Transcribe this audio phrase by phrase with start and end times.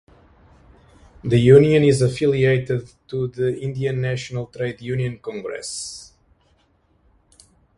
[1.23, 6.13] The union is affiliated to the Indian National Trade Union Congress.